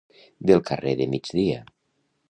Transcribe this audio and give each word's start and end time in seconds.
Del 0.51 0.63
carrer 0.71 0.95
de 1.03 1.09
migdia. 1.13 1.63